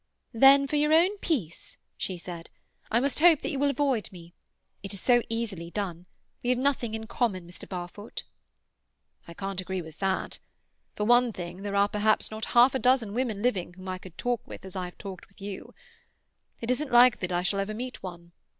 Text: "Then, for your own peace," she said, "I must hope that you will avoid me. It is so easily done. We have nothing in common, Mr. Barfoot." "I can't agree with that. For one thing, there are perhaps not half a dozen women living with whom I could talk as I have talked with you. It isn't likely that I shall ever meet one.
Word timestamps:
"Then, 0.33 0.65
for 0.65 0.77
your 0.77 0.93
own 0.95 1.19
peace," 1.19 1.77
she 1.95 2.17
said, 2.17 2.49
"I 2.89 2.99
must 2.99 3.19
hope 3.19 3.41
that 3.43 3.51
you 3.51 3.59
will 3.59 3.69
avoid 3.69 4.11
me. 4.11 4.33
It 4.81 4.95
is 4.95 4.99
so 4.99 5.21
easily 5.29 5.69
done. 5.69 6.07
We 6.41 6.49
have 6.49 6.57
nothing 6.57 6.95
in 6.95 7.05
common, 7.05 7.45
Mr. 7.47 7.69
Barfoot." 7.69 8.23
"I 9.27 9.35
can't 9.35 9.61
agree 9.61 9.79
with 9.83 9.99
that. 9.99 10.39
For 10.95 11.05
one 11.05 11.31
thing, 11.31 11.61
there 11.61 11.75
are 11.75 11.87
perhaps 11.87 12.31
not 12.31 12.45
half 12.57 12.73
a 12.73 12.79
dozen 12.79 13.13
women 13.13 13.43
living 13.43 13.67
with 13.67 13.75
whom 13.75 13.89
I 13.89 13.99
could 13.99 14.17
talk 14.17 14.41
as 14.63 14.75
I 14.75 14.85
have 14.85 14.97
talked 14.97 15.27
with 15.27 15.39
you. 15.39 15.71
It 16.61 16.71
isn't 16.71 16.91
likely 16.91 17.27
that 17.27 17.31
I 17.37 17.43
shall 17.43 17.59
ever 17.59 17.75
meet 17.75 18.01
one. 18.01 18.31